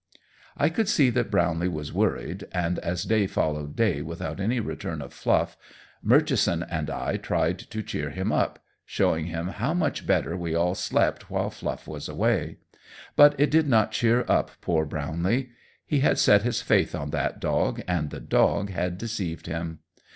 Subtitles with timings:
[0.57, 4.99] I could see that Brownlee was worried, and as day followed day without any return
[4.99, 5.55] of Fluff,
[6.01, 10.73] Murchison and I tried to cheer him up, showing him how much better we all
[10.73, 12.57] slept while Fluff was away;
[13.15, 15.51] but it did not cheer up poor Brownlee.
[15.85, 19.81] He had set his faith on that dog, and the dog had deceived him.